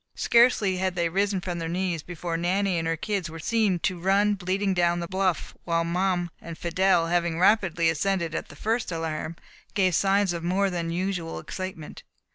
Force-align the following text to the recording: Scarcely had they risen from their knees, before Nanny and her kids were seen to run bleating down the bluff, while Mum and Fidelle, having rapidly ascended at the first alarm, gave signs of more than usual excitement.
Scarcely 0.15 0.77
had 0.77 0.95
they 0.95 1.09
risen 1.09 1.41
from 1.41 1.59
their 1.59 1.69
knees, 1.69 2.01
before 2.01 2.35
Nanny 2.35 2.79
and 2.79 2.87
her 2.87 2.97
kids 2.97 3.29
were 3.29 3.37
seen 3.37 3.77
to 3.81 3.99
run 3.99 4.33
bleating 4.33 4.73
down 4.73 4.99
the 4.99 5.07
bluff, 5.07 5.53
while 5.63 5.83
Mum 5.83 6.31
and 6.41 6.57
Fidelle, 6.57 7.05
having 7.05 7.37
rapidly 7.37 7.87
ascended 7.87 8.33
at 8.33 8.47
the 8.49 8.55
first 8.55 8.91
alarm, 8.91 9.35
gave 9.75 9.93
signs 9.93 10.33
of 10.33 10.43
more 10.43 10.71
than 10.71 10.89
usual 10.89 11.37
excitement. 11.37 12.01